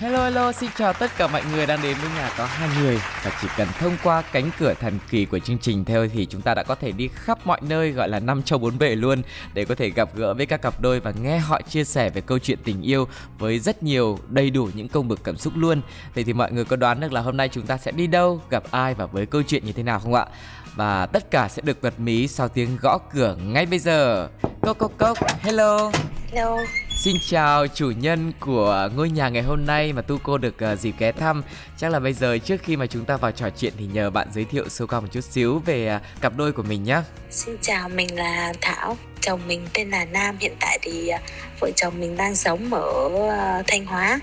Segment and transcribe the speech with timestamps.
[0.00, 2.98] Hello hello, xin chào tất cả mọi người đang đến với nhà có hai người
[3.24, 6.42] và chỉ cần thông qua cánh cửa thần kỳ của chương trình theo thì chúng
[6.42, 9.22] ta đã có thể đi khắp mọi nơi gọi là năm châu bốn bể luôn
[9.54, 12.20] để có thể gặp gỡ với các cặp đôi và nghe họ chia sẻ về
[12.20, 13.08] câu chuyện tình yêu
[13.38, 15.80] với rất nhiều đầy đủ những công bực cảm xúc luôn.
[16.14, 18.40] Vậy thì mọi người có đoán được là hôm nay chúng ta sẽ đi đâu,
[18.50, 20.26] gặp ai và với câu chuyện như thế nào không ạ?
[20.74, 24.28] Và tất cả sẽ được bật mí sau tiếng gõ cửa ngay bây giờ.
[24.62, 25.92] Cốc cốc cốc, hello.
[26.32, 26.56] Hello.
[27.08, 30.78] Xin chào chủ nhân của ngôi nhà ngày hôm nay mà Tu cô được uh,
[30.78, 31.42] dịp ghé thăm.
[31.76, 34.28] Chắc là bây giờ trước khi mà chúng ta vào trò chuyện thì nhờ bạn
[34.34, 37.00] giới thiệu sơ qua một chút xíu về uh, cặp đôi của mình nhé.
[37.30, 38.96] Xin chào, mình là Thảo.
[39.20, 40.36] Chồng mình tên là Nam.
[40.40, 41.20] Hiện tại thì uh,
[41.60, 44.20] vợ chồng mình đang sống ở uh, Thanh Hóa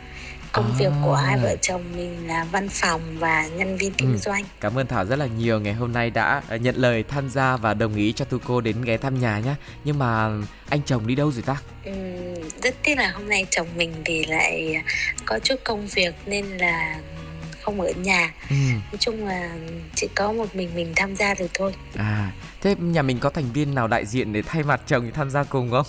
[0.56, 0.76] công à.
[0.78, 4.18] việc của hai vợ chồng mình là văn phòng và nhân viên kinh ừ.
[4.18, 4.44] doanh.
[4.60, 7.74] Cảm ơn Thảo rất là nhiều ngày hôm nay đã nhận lời tham gia và
[7.74, 9.56] đồng ý cho Tu cô đến ghé thăm nhà nhé.
[9.84, 10.30] Nhưng mà
[10.70, 11.58] anh chồng đi đâu rồi ta?
[11.86, 11.92] Ừ,
[12.64, 14.76] rất tiếc là hôm nay chồng mình thì lại
[15.26, 17.00] có chút công việc nên là
[17.62, 18.56] không ở nhà ừ.
[18.72, 19.50] nói chung là
[19.96, 22.32] chỉ có một mình mình tham gia được thôi à
[22.62, 25.44] thế nhà mình có thành viên nào đại diện để thay mặt chồng tham gia
[25.44, 25.86] cùng không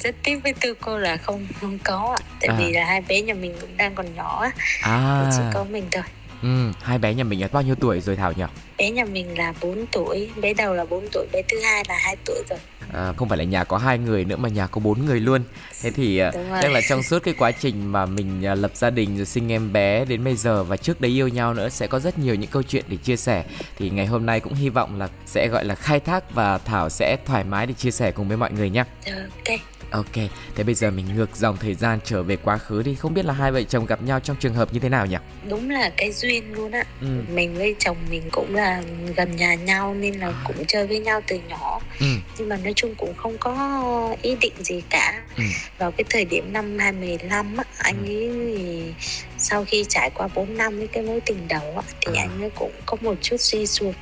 [0.00, 2.22] rất tiếc với tư cô là không không có ạ.
[2.40, 2.56] Tại à.
[2.58, 4.46] vì là hai bé nhà mình cũng đang còn nhỏ
[4.80, 5.30] à.
[5.36, 6.04] chỉ có mình thôi.
[6.42, 8.44] Ừ hai bé nhà mình là bao nhiêu tuổi rồi thảo nhỉ?
[8.78, 11.98] Bé nhà mình là 4 tuổi bé đầu là 4 tuổi bé thứ hai là
[11.98, 12.58] 2 tuổi rồi
[12.92, 15.42] à, không phải là nhà có hai người nữa mà nhà có bốn người luôn.
[15.82, 18.90] Thế thì à, chắc là trong suốt cái quá trình mà mình à, lập gia
[18.90, 21.86] đình rồi sinh em bé đến bây giờ và trước đấy yêu nhau nữa sẽ
[21.86, 23.44] có rất nhiều những câu chuyện để chia sẻ.
[23.78, 26.88] Thì ngày hôm nay cũng hy vọng là sẽ gọi là khai thác và thảo
[26.88, 29.60] sẽ thoải mái để chia sẻ cùng với mọi người nhé ok.
[29.90, 30.14] Ok,
[30.54, 32.94] thế bây giờ mình ngược dòng thời gian trở về quá khứ đi.
[32.94, 35.16] Không biết là hai vợ chồng gặp nhau trong trường hợp như thế nào nhỉ?
[35.48, 36.84] Đúng là cái duyên luôn á.
[37.00, 37.06] Ừ.
[37.32, 38.82] Mình với chồng mình cũng là
[39.16, 41.80] gần nhà nhau Nên là cũng chơi với nhau từ nhỏ.
[42.00, 42.06] Ừ.
[42.38, 45.44] Nhưng mà nói chung cũng không có ý định gì cả ừ.
[45.78, 48.10] Vào cái thời điểm năm 2015 á Anh ừ.
[48.10, 48.94] ấy
[49.38, 52.22] sau khi trải qua 4 năm với cái mối tình đầu á, thì à.
[52.22, 53.94] anh ấy cũng có một chút suy sụp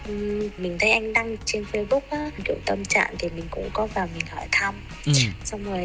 [0.59, 4.09] mình thấy anh đăng trên facebook á, kiểu tâm trạng thì mình cũng có vào
[4.15, 4.75] mình hỏi thăm
[5.07, 5.13] ừ.
[5.45, 5.83] xong rồi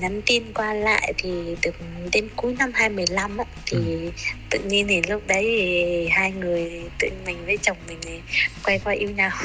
[0.00, 1.74] nhắn tin qua lại thì được
[2.12, 4.10] đến cuối năm 2015 á, thì ừ.
[4.50, 8.20] tự nhiên thì lúc đấy thì hai người tự mình với chồng mình thì
[8.64, 9.30] quay qua yêu nhau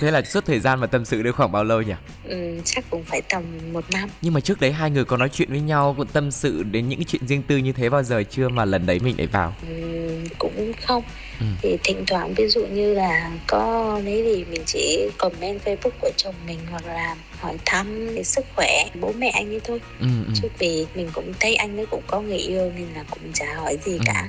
[0.00, 1.94] thế là suốt thời gian mà tâm sự được khoảng bao lâu nhỉ
[2.24, 5.28] ừ, chắc cũng phải tầm một năm nhưng mà trước đấy hai người có nói
[5.28, 8.22] chuyện với nhau cũng tâm sự đến những chuyện riêng tư như thế bao giờ
[8.30, 11.02] chưa mà lần đấy mình lại vào ừ, cũng không
[11.40, 11.46] ừ.
[11.62, 16.10] thì thỉnh thoảng ví dụ như là có đấy thì mình chỉ comment facebook của
[16.16, 20.06] chồng mình hoặc là hỏi thăm về sức khỏe bố mẹ anh ấy thôi ừ,
[20.26, 20.32] ừ.
[20.42, 23.54] chứ vì mình cũng thấy anh ấy cũng có người yêu nên là cũng chả
[23.54, 24.02] hỏi gì ừ.
[24.04, 24.28] cả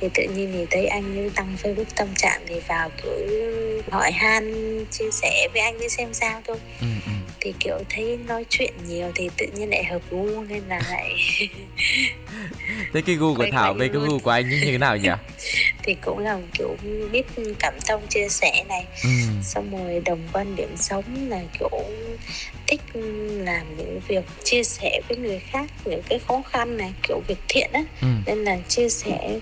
[0.00, 3.10] thì tự nhiên thì thấy anh ấy đăng facebook tâm trạng thì vào kiểu
[3.90, 4.54] hỏi han
[4.90, 6.56] chia sẻ với anh ấy xem sao thôi.
[6.80, 7.12] Ừ, ừ.
[7.40, 11.14] thì kiểu thấy nói chuyện nhiều thì tự nhiên lại hợp gu nên là lại
[12.92, 15.10] thế cái gu của thảo với cái gu của anh như thế nào nhỉ
[15.84, 16.76] thì cũng là kiểu
[17.12, 17.26] biết
[17.58, 19.08] cảm thông chia sẻ này ừ.
[19.42, 21.80] xong rồi đồng quan điểm sống là kiểu
[22.66, 22.80] thích
[23.38, 27.38] làm những việc chia sẻ với người khác những cái khó khăn này kiểu việc
[27.48, 28.06] thiện á ừ.
[28.26, 29.38] nên là chia sẻ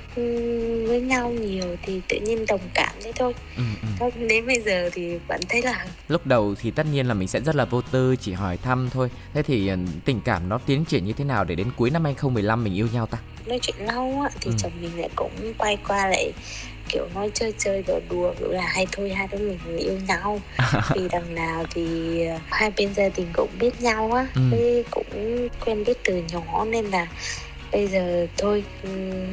[0.87, 3.63] với nhau nhiều thì tự nhiên đồng cảm đấy thôi ừ,
[4.01, 4.11] ừ.
[4.29, 7.41] đến bây giờ thì vẫn thấy là lúc đầu thì tất nhiên là mình sẽ
[7.41, 10.85] rất là vô tư chỉ hỏi thăm thôi thế thì ờ, tình cảm nó tiến
[10.85, 13.77] triển như thế nào để đến cuối năm 2015 mình yêu nhau ta nói chuyện
[13.79, 14.57] lâu á thì ừ.
[14.59, 16.32] chồng mình lại cũng quay qua lại
[16.89, 20.41] kiểu nói chơi chơi đùa đùa kiểu là hay thôi hai đứa mình yêu nhau
[20.95, 24.83] vì đằng nào thì ờ, hai bên gia đình cũng biết nhau á ừ.
[24.91, 27.07] cũng quen biết từ nhỏ nên là
[27.73, 28.65] bây giờ thôi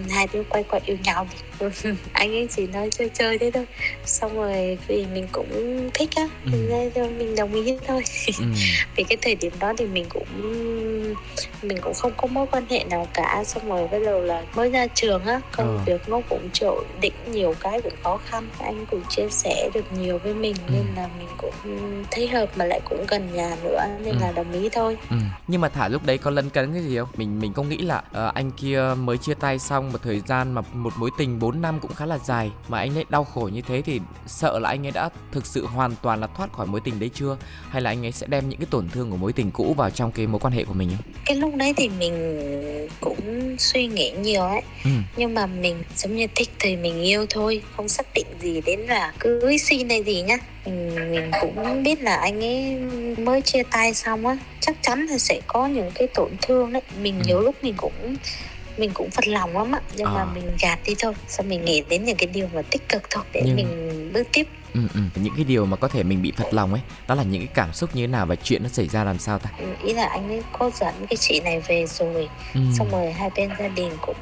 [0.09, 1.37] hai đứa quay qua yêu nhau thì
[2.13, 3.65] anh ấy chỉ nói chơi chơi thế thôi
[4.05, 6.51] xong rồi vì mình cũng thích á ừ.
[6.95, 8.03] nên mình đồng ý thôi
[8.39, 8.45] ừ.
[8.95, 10.25] vì cái thời điểm đó thì mình cũng
[11.61, 14.69] mình cũng không có mối quan hệ nào cả xong rồi bây giờ là mới
[14.69, 15.83] ra trường á công ừ.
[15.85, 19.93] việc nó cũng chịu định nhiều cái cũng khó khăn anh cũng chia sẻ được
[19.97, 20.73] nhiều với mình ừ.
[20.73, 21.53] nên là mình cũng
[22.11, 24.19] thấy hợp mà lại cũng gần nhà nữa nên ừ.
[24.21, 25.15] là đồng ý thôi ừ.
[25.47, 27.77] nhưng mà thả lúc đấy có lân cấn cái gì không mình mình có nghĩ
[27.77, 31.39] là uh, anh kia mới chia tay xong một thời gian mà một mối tình
[31.51, 34.59] 4 năm cũng khá là dài mà anh ấy đau khổ như thế thì sợ
[34.59, 37.37] là anh ấy đã thực sự hoàn toàn là thoát khỏi mối tình đấy chưa
[37.69, 39.89] hay là anh ấy sẽ đem những cái tổn thương của mối tình cũ vào
[39.89, 41.13] trong cái mối quan hệ của mình không?
[41.25, 42.13] cái lúc đấy thì mình
[43.01, 44.89] cũng suy nghĩ nhiều ấy Ừ.
[45.17, 48.79] nhưng mà mình giống như thích thì mình yêu thôi không xác định gì đến
[48.79, 52.75] là cưới xin hay gì nhá mình, mình cũng biết là anh ấy
[53.17, 56.81] mới chia tay xong á chắc chắn là sẽ có những cái tổn thương đấy
[57.01, 57.23] mình Ừ.
[57.27, 58.15] nhiều lúc mình cũng
[58.79, 60.25] mình cũng phật lòng lắm á nhưng mà À.
[60.33, 63.23] mình gạt đi thôi xong mình nghĩ đến những cái điều mà tích cực thôi
[63.33, 64.99] để Nhưng- mình bước tiếp Ừ, ừ.
[65.15, 67.53] những cái điều mà có thể mình bị phật lòng ấy đó là những cái
[67.53, 69.49] cảm xúc như thế nào và chuyện nó xảy ra làm sao ta
[69.83, 72.59] ý là anh ấy có dẫn cái chị này về rồi ừ.
[72.77, 74.15] xong rồi hai bên gia đình cũng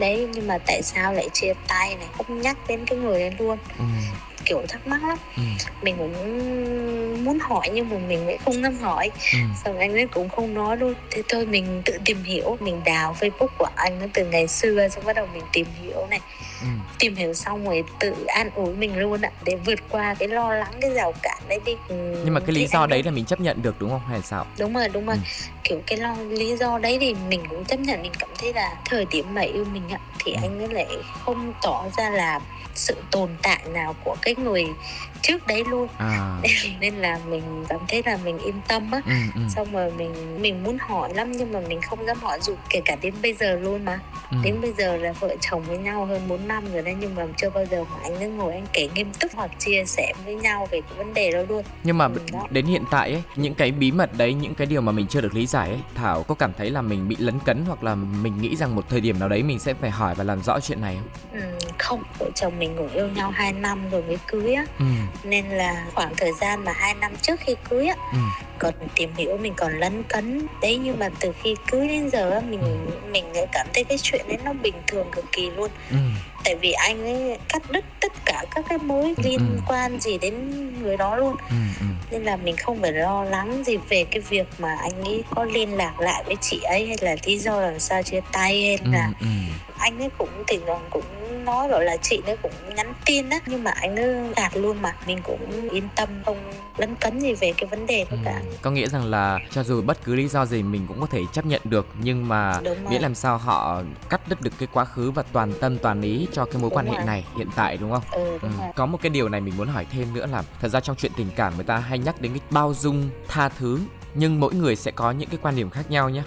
[0.00, 3.32] đấy nhưng mà tại sao lại chia tay này không nhắc đến cái người đấy
[3.38, 3.84] luôn Ừ.
[4.44, 5.42] kiểu thắc mắc lắm Ừ.
[5.82, 6.12] mình cũng
[7.24, 9.38] muốn hỏi nhưng mà mình lại không dám hỏi Ừ.
[9.64, 13.16] xong anh ấy cũng không nói luôn thế thôi mình tự tìm hiểu mình đào
[13.20, 16.20] facebook của anh nó từ ngày xưa xong bắt đầu mình tìm hiểu này
[16.60, 16.66] Ừ.
[16.98, 20.54] tìm hiểu xong rồi tự an ủi mình luôn ạ để vượt qua cái lo
[20.54, 21.94] lắng cái rào cản đấy đi ừ,
[22.24, 24.22] nhưng mà cái lý do anh đấy là mình chấp nhận được đúng không hay
[24.22, 25.22] sao đúng rồi đúng rồi Ừ.
[25.64, 28.76] kiểu cái lo lý do đấy thì mình cũng chấp nhận mình cảm thấy là
[28.84, 30.38] thời điểm mà yêu mình ạ thì Ừ.
[30.42, 30.86] anh ấy lại
[31.24, 32.40] không tỏ ra là
[32.74, 34.64] sự tồn tại nào của cái người
[35.26, 35.88] trước đấy luôn.
[35.98, 36.38] À.
[36.80, 39.00] Nên là mình cảm thấy là mình yên tâm á.
[39.06, 42.38] Ừ, ừ, xong rồi mình mình muốn hỏi lắm nhưng mà mình không dám hỏi
[42.42, 43.98] dù kể cả đến bây giờ luôn mà.
[44.30, 44.36] Ừ.
[44.42, 47.26] đến bây giờ là vợ chồng với nhau hơn 4 năm rồi đấy nhưng mà
[47.36, 50.34] chưa bao giờ mà anh ấy ngồi anh kể nghiêm túc hoặc chia sẻ với
[50.34, 51.64] nhau về cái vấn đề đó luôn.
[51.84, 52.46] Nhưng mà Ừ, đó.
[52.50, 55.20] đến hiện tại ấy những cái bí mật đấy những cái điều mà mình chưa
[55.20, 57.94] được lý giải ấy thảo có cảm thấy là mình bị lấn cấn hoặc là
[57.94, 60.60] mình nghĩ rằng một thời điểm nào đấy mình sẽ phải hỏi và làm rõ
[60.60, 61.40] chuyện này không?
[61.40, 62.02] Ừ, không.
[62.18, 64.64] Vợ chồng mình cũng yêu nhau 2 năm rồi mới cưới á.
[64.78, 64.84] Ừ,
[65.22, 68.18] nên là khoảng thời gian mà hai năm trước khi cưới á ừ,
[68.58, 72.30] còn tìm hiểu mình còn lấn cấn đấy nhưng mà từ khi cưới đến giờ
[72.30, 75.70] á mình mình lại cảm thấy cái chuyện đấy nó bình thường cực kỳ luôn
[75.90, 75.96] ừ,
[76.44, 79.60] tại vì anh ấy cắt đứt tất cả các cái mối Ừ, liên ừ.
[79.66, 80.34] quan gì đến
[80.82, 81.86] người đó luôn ừ, ừ.
[82.10, 85.44] nên là mình không phải lo lắng gì về cái việc mà anh ấy có
[85.44, 88.78] liên lạc lại với chị ấy hay là lý do làm sao chia tay hay
[88.84, 89.26] Ừ, là ừ.
[89.78, 91.04] anh ấy cũng thỉnh thoảng cũng
[91.44, 94.82] nói bảo là chị ấy cũng nhắn tin á nhưng mà anh ấy gạt luôn
[94.82, 98.40] mà mình cũng yên tâm không lấn cấn gì về cái vấn đề đó cả
[98.44, 98.56] Ừ.
[98.62, 101.20] Có nghĩa rằng là cho dù bất cứ lý do gì mình cũng có thể
[101.32, 102.60] chấp nhận được nhưng mà
[102.90, 106.28] miễn làm sao họ cắt đứt được cái quá khứ và toàn tâm toàn ý
[106.32, 107.04] cho cái mối Đúng quan hệ rồi.
[107.06, 108.02] này hiện tại đúng không?
[108.10, 108.38] ừ Ừ.
[108.42, 110.80] đúng rồi Có một cái điều này mình muốn hỏi thêm nữa là thật ra
[110.80, 113.80] trong chuyện tình cảm người ta hay nhắc đến cái bao dung, tha thứ
[114.14, 116.22] nhưng mỗi người sẽ có những cái quan điểm khác nhau nhé.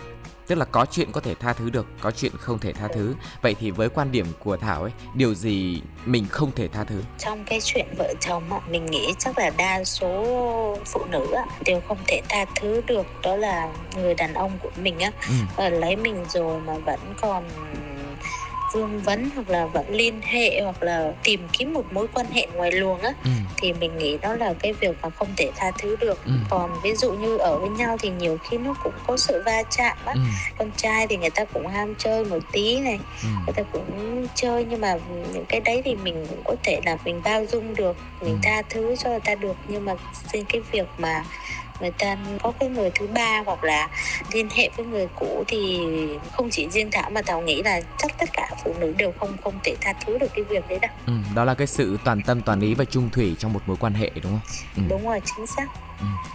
[0.48, 3.16] Tức là có chuyện có thể tha thứ được, có chuyện không thể tha thứ.
[3.42, 7.02] Vậy thì với quan điểm của Thảo ấy, điều gì mình không thể tha thứ?
[7.18, 10.24] trong cái chuyện vợ chồng á mình nghĩ chắc là đa số
[10.86, 11.36] phụ nữ
[11.66, 15.12] đều không thể tha thứ được đó là người đàn ông của mình á
[15.58, 15.70] Ừ.
[15.70, 17.44] lấy mình rồi mà vẫn còn
[18.72, 22.48] vương vấn hoặc là vẫn liên hệ hoặc là tìm kiếm một mối quan hệ
[22.54, 23.30] ngoài luồng á Ừ.
[23.58, 26.32] thì mình nghĩ đó là cái việc mà không thể tha thứ được Ừ.
[26.50, 29.64] còn ví dụ như ở với nhau thì nhiều khi nó cũng có sự va
[29.70, 30.20] chạm á Ừ.
[30.58, 33.28] con trai thì người ta cũng ham chơi một tí này Ừ.
[33.46, 34.98] người ta cũng chơi nhưng mà
[35.34, 38.40] những cái đấy thì mình cũng có thể là mình bao dung được mình Ừ.
[38.44, 39.94] tha thứ cho người ta được nhưng mà
[40.34, 41.24] riêng cái việc mà
[41.82, 43.90] người ta có cái người thứ ba hoặc là
[44.34, 45.80] liên hệ với người cũ thì
[46.32, 49.38] không chỉ riêng thảo mà thảo nghĩ là chắc tất cả phụ nữ đều không
[49.44, 51.14] không thể tha thứ được cái việc đấy đâu Ừ.
[51.36, 53.94] Đó là cái sự toàn tâm toàn ý và trung thủy trong một mối quan
[53.94, 54.42] hệ đúng không?
[54.76, 54.82] Ừ.
[54.90, 55.68] đúng rồi chính xác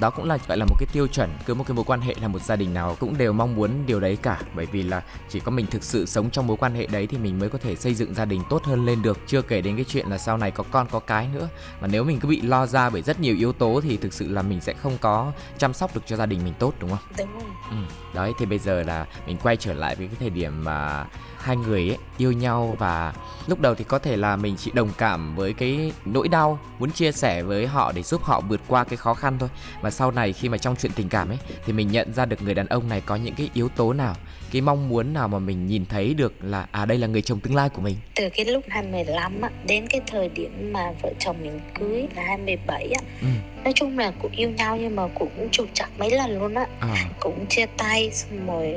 [0.01, 2.15] đó cũng là gọi là một cái tiêu chuẩn cứ một cái mối quan hệ
[2.21, 4.41] là một gia đình nào cũng đều mong muốn điều đấy cả.
[4.55, 7.19] Bởi vì là chỉ có mình thực sự sống trong mối quan hệ đấy thì
[7.19, 9.19] mình mới có thể xây dựng gia đình tốt hơn lên được.
[9.27, 11.49] Chưa kể đến cái chuyện là sau này có con có cái nữa.
[11.81, 14.29] Mà nếu mình cứ bị lo ra bởi rất nhiều yếu tố thì thực sự
[14.29, 16.99] là mình sẽ không có chăm sóc được cho gia đình mình tốt đúng không?
[17.19, 17.51] Đúng rồi.
[17.71, 17.77] Ừ.
[18.15, 21.07] đấy thì bây giờ là mình quay trở lại với cái thời điểm mà
[21.43, 23.13] hai người ấy yêu nhau và
[23.47, 26.91] lúc đầu thì có thể là mình chỉ đồng cảm với cái nỗi đau muốn
[26.91, 29.49] chia sẻ với họ để giúp họ vượt qua cái khó khăn thôi
[29.81, 32.43] và sau này khi mà trong chuyện tình cảm ấy thì mình nhận ra được
[32.43, 34.15] người đàn ông này có những cái yếu tố nào
[34.53, 37.41] cái mong muốn nào mà mình nhìn thấy được là à đây là người chồng
[37.41, 41.13] tương lai của mình từ cái lúc 25 á đến cái thời điểm mà vợ
[41.19, 43.27] chồng mình cưới là 27 á ừ.
[43.65, 46.67] Nói chung là cũng yêu nhau nhưng mà cũng trục trặc mấy lần luôn á.
[46.81, 48.75] À, cũng chia tay xong rồi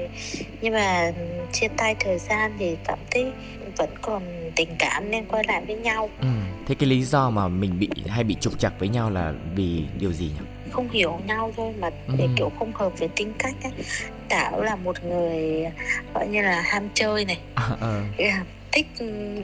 [0.62, 1.12] nhưng mà
[1.52, 3.32] chia tay thời gian thì cảm thấy
[3.78, 4.24] vẫn còn
[4.56, 6.10] tình cảm nên quay lại với nhau.
[6.22, 6.28] Ừ.
[6.68, 9.84] thế cái lý do mà mình bị hay bị trục trặc với nhau là vì
[10.00, 10.46] điều gì nhỉ?
[10.72, 12.30] Không hiểu nhau thôi mà để Ừ.
[12.36, 13.70] kiểu không hợp với tính cách á.
[14.30, 15.66] Tảo là một người
[16.14, 17.40] gọi như là ham chơi này.
[17.80, 18.04] Ờ
[18.76, 18.88] thích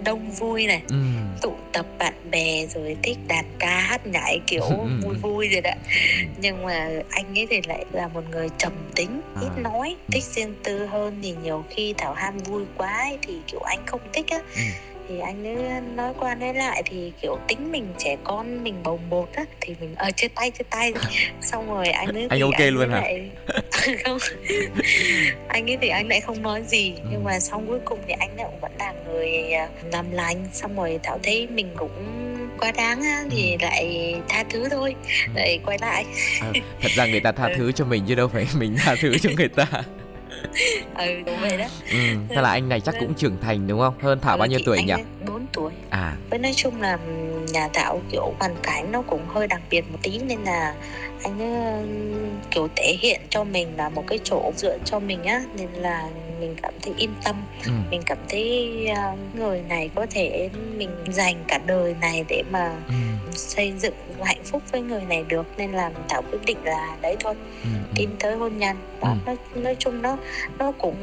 [0.05, 0.95] đông vui này ừ.
[1.41, 4.63] tụ tập bạn bè rồi thích đàn ca hát nhảy kiểu
[5.03, 5.71] vui vui rồi đó.
[6.37, 9.61] Nhưng mà anh ấy thì lại là một người trầm tính ít à.
[9.61, 11.19] nói thích riêng tư hơn.
[11.23, 14.39] Thì nhiều khi thảo ham vui quá ấy, thì kiểu anh không thích á.
[14.55, 14.61] Ừ
[15.07, 19.09] thì anh ấy nói qua nói lại thì kiểu tính mình trẻ con mình bồng
[19.09, 20.93] bột á thì mình ờ chia tay chia tay.
[21.41, 23.01] Xong rồi anh ấy anh ok anh luôn hả?
[23.01, 23.29] lại...
[24.03, 24.17] không
[25.47, 26.93] anh ấy thì anh lại không nói gì.
[26.95, 27.01] Ừ.
[27.11, 30.45] nhưng mà xong cuối cùng thì anh ấy cũng vẫn là người à, làm lành.
[30.53, 31.91] Xong rồi thảo thấy mình cũng
[32.59, 33.57] quá đáng á, thì ừ.
[33.61, 34.95] lại tha thứ thôi.
[35.25, 35.31] Ừ.
[35.35, 36.05] lại quay lại.
[36.41, 39.17] À, thật ra người ta tha thứ cho mình chứ đâu phải mình tha thứ
[39.17, 39.67] cho người ta
[41.05, 41.65] ừ đúng vậy đó.
[41.91, 41.97] Ừ,
[42.29, 43.93] thế là anh này chắc cũng trưởng thành đúng không?
[44.01, 44.93] Hơn thảo ừ, bao nhiêu tuổi nhỉ?
[45.27, 45.71] 4 tuổi.
[45.89, 46.15] À.
[46.29, 46.97] Với nói chung là
[47.53, 50.75] nhà thảo kiểu hoàn cảnh nó cũng hơi đặc biệt một tí nên là
[51.23, 51.85] anh ấy
[52.51, 56.09] kiểu thể hiện cho mình là một cái chỗ dựa cho mình á nên là
[56.39, 57.35] mình cảm thấy yên tâm.
[57.65, 57.71] Ừ.
[57.91, 62.71] mình cảm thấy uh, người này có thể mình dành cả đời này để mà
[62.87, 62.93] ừ.
[63.33, 67.15] Xây dựng hạnh phúc với người này được nên là thảo quyết định là đấy
[67.19, 67.69] thôi ừ.
[67.97, 68.05] ừ.
[68.19, 69.15] tới hôn nhân đó ừ.
[69.25, 70.17] nói, nói chung nó
[70.59, 70.95] nó cũng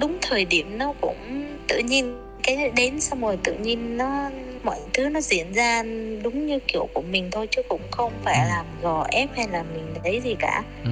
[0.00, 4.30] đúng thời điểm nó cũng tự nhiên cái đến xong rồi tự nhiên nó
[4.64, 5.82] mọi thứ nó diễn ra
[6.22, 8.48] đúng như kiểu của mình thôi chứ cũng không phải ừ.
[8.48, 10.90] làm gò ép hay là mình lấy gì cả ừ.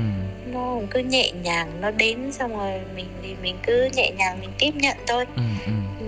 [0.53, 4.51] nó cứ nhẹ nhàng nó đến xong rồi mình thì mình cứ nhẹ nhàng mình
[4.59, 5.73] tiếp nhận thôi ừ, ừ.
[6.01, 6.07] ừ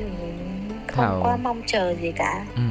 [0.86, 1.20] không Thảo...
[1.22, 2.62] quá mong chờ gì cả ừ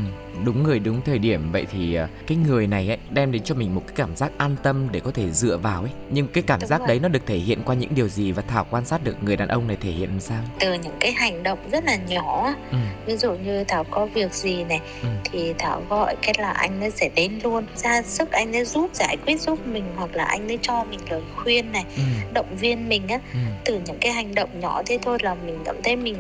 [0.46, 3.56] đúng người đúng thời điểm vậy thì à, cái người này ấy đem đến cho
[3.56, 6.44] mình một cái cảm giác an tâm để có thể dựa vào ấy nhưng cái
[6.48, 6.88] cảm đúng giác rồi.
[6.88, 9.36] đấy nó được thể hiện qua những điều gì và thảo quan sát được người
[9.36, 12.54] đàn ông này thể hiện làm sao từ những cái hành động rất là nhỏ
[12.72, 12.78] ừ.
[13.06, 15.08] ví dụ như thảo có việc gì này ừ.
[15.24, 18.90] thì thảo gọi cái là anh ấy sẽ đến luôn ra sức anh ấy giúp
[18.94, 22.04] giải quyết giúp mình hoặc là anh ấy cho mình lời khuyên này ừ.
[22.34, 23.40] động viên mình á ừ.
[23.66, 26.16] từ những cái hành động nhỏ thế thôi là mình cảm thấy mình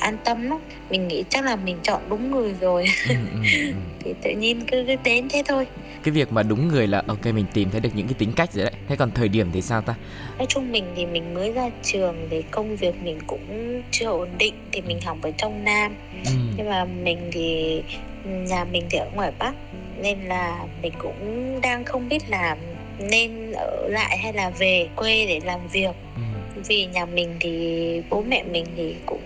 [0.00, 0.58] an tâm lắm.
[0.90, 2.84] Mình nghĩ chắc là mình chọn đúng người rồi.
[3.08, 3.40] Ừ, ừ,
[3.70, 3.74] ừ.
[4.04, 5.66] thì tự nhiên cứ, cứ đến thế thôi.
[6.02, 8.52] Cái việc mà đúng người là ok mình tìm thấy được những cái tính cách
[8.52, 8.72] rồi đấy.
[8.88, 9.94] Thế còn thời điểm thì sao ta?
[10.38, 14.28] Nói chung mình thì mình mới ra trường thì công việc mình cũng chưa ổn
[14.38, 15.94] định thì mình học ở trong nam.
[16.24, 16.30] Ừ.
[16.56, 17.82] nhưng mà mình thì
[18.24, 19.54] nhà mình thì ở ngoài bắc
[20.02, 22.56] nên là mình cũng đang không biết là
[22.98, 25.92] nên ở lại hay là về quê để làm việc.
[26.16, 26.22] Ừ
[26.68, 29.22] vì nhà mình thì bố mẹ mình thì cũng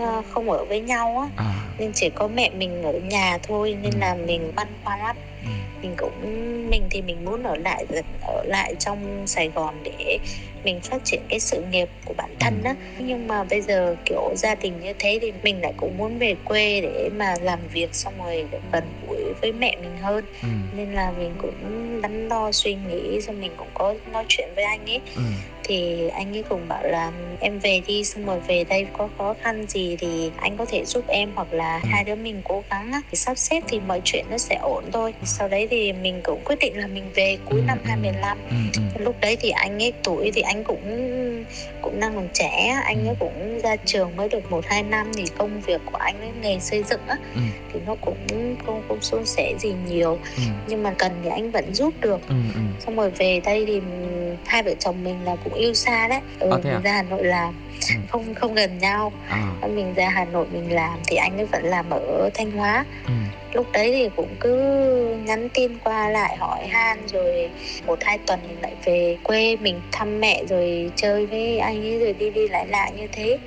[0.00, 1.68] ờ, không ở với nhau á à.
[1.78, 3.98] nên chỉ có mẹ mình ở nhà thôi nên ừ.
[4.00, 5.50] là mình băn khoăn lắm ừ.
[5.82, 6.20] mình cũng
[6.70, 7.86] mình thì mình muốn ở lại
[8.22, 10.18] ở lại trong Sài Gòn để
[10.64, 14.32] mình phát triển cái sự nghiệp của bản thân đó nhưng mà bây giờ kiểu
[14.36, 17.94] gia đình như thế thì mình lại cũng muốn về quê để mà làm việc
[17.94, 20.48] xong rồi để gần gũi với mẹ mình hơn ừ.
[20.76, 21.54] nên là mình cũng
[22.02, 25.22] đắn đo suy nghĩ xong mình cũng có nói chuyện với anh ấy ừ.
[25.64, 29.34] Thì anh ấy cũng bảo là em về đi xong rồi về đây có khó
[29.42, 31.88] khăn gì thì anh có thể giúp em hoặc là ừ.
[31.92, 35.14] hai đứa mình cố gắng thì sắp xếp thì mọi chuyện nó sẽ ổn thôi
[35.24, 37.64] sau đấy thì mình cũng quyết định là mình về cuối ừ.
[37.66, 39.04] năm 2015 ừ.
[39.04, 40.80] lúc đấy thì anh ấy tuổi thì anh cũng
[41.82, 45.24] cũng đang còn trẻ anh ấy cũng ra trường mới được một hai năm thì
[45.38, 47.40] công việc của anh ấy nghề xây dựng á ừ.
[47.72, 48.16] thì nó cũng
[48.66, 50.42] không không suôn sẻ gì nhiều ừ.
[50.68, 52.34] nhưng mà cần thì anh vẫn giúp được ừ.
[52.78, 53.80] xong rồi về đây thì
[54.46, 56.80] hai vợ chồng mình là cũng yêu xa đấy ừ, à, mình à?
[56.84, 57.54] ra hà nội làm
[57.88, 57.94] ừ.
[58.08, 59.52] không không gần nhau à.
[59.74, 63.12] mình ra hà nội mình làm thì anh ấy vẫn làm ở thanh hóa ừ
[63.52, 64.56] lúc đấy thì cũng cứ
[65.26, 67.50] nhắn tin qua lại hỏi han rồi
[67.86, 72.12] một hai tuần lại về quê mình thăm mẹ rồi chơi với anh ấy rồi
[72.12, 73.38] đi đi lại lại như thế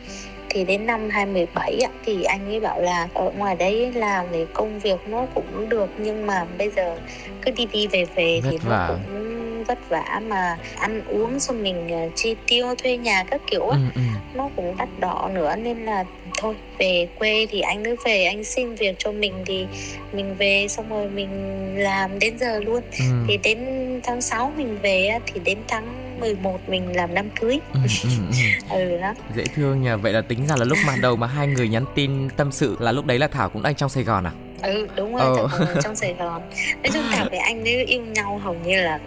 [0.49, 4.45] thì đến năm 2017 ạ, thì anh ấy bảo là ở ngoài đấy làm thì
[4.53, 6.95] công việc nó cũng được nhưng mà bây giờ
[7.41, 8.87] cứ đi đi về về thì vả.
[8.87, 9.32] nó cũng
[9.73, 13.77] vất vả mà ăn uống xong mình ờ, chi tiêu thuê nhà các kiểu á
[13.77, 14.01] ừ, ừ.
[14.33, 15.55] nó cũng đắt đỏ nữa.
[15.55, 16.03] Nên là
[16.37, 19.65] thôi về quê thì anh cứ về anh xin việc cho mình thì
[20.13, 21.29] mình về xong rồi mình
[21.77, 22.81] làm đến giờ luôn.
[22.99, 23.05] Ừ.
[23.27, 23.59] thì đến
[24.03, 27.59] tháng 6 mình về thì đến tháng 11 mình làm đám cưới.
[27.73, 28.35] Ừ, ừ, ừ.
[28.69, 29.13] ừ đó.
[29.35, 29.97] Dễ thương nhờ.
[29.97, 32.77] Vậy là tính ra là lúc mà đầu mà hai người nhắn tin tâm sự
[32.79, 34.31] là lúc đấy là thảo cũng đang trong sài gòn à?
[34.61, 36.41] Ừ đúng rồi thảo trong sài gòn.
[36.83, 38.99] Nói chung thảo với anh ấy yêu nhau hầu như là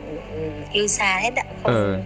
[0.73, 1.45] yêu xa hết ạ.
[1.63, 1.99] Không ừ.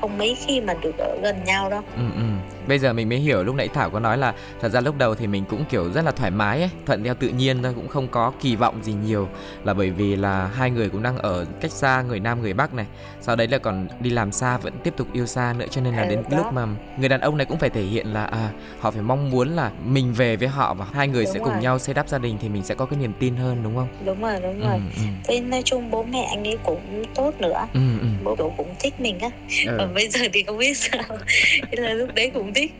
[0.00, 1.82] không mấy khi mà được ở gần nhau đâu.
[1.96, 4.80] Ừ, ừ bây giờ mình mới hiểu lúc nãy thảo có nói là thật ra
[4.80, 7.62] lúc đầu thì mình cũng kiểu rất là thoải mái ấy thuận theo tự nhiên
[7.62, 9.28] thôi cũng không có kỳ vọng gì nhiều
[9.64, 12.74] là bởi vì là hai người cũng đang ở cách xa người nam người bắc
[12.74, 12.86] này
[13.20, 15.96] sau đấy là còn đi làm xa vẫn tiếp tục yêu xa nữa cho nên
[15.96, 16.66] là đến lúc mà
[16.98, 19.70] người đàn ông này cũng phải thể hiện là à họ phải mong muốn là
[19.84, 21.48] mình về với họ và hai người đúng sẽ rồi.
[21.48, 23.76] cùng nhau xây đắp gia đình thì mình sẽ có cái niềm tin hơn đúng
[23.76, 25.40] không đúng rồi đúng rồi ừ, ừ.
[25.40, 28.06] nói chung bố mẹ anh ấy cũng tốt nữa ừ, ừ.
[28.24, 29.30] bố cũng thích mình á
[29.66, 29.88] ừ.
[29.94, 31.02] bây giờ thì không biết sao
[31.70, 32.72] là lúc đấy cũng thích